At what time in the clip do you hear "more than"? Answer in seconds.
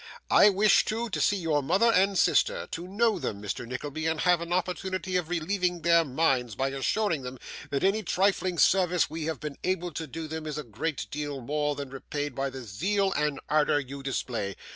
11.39-11.91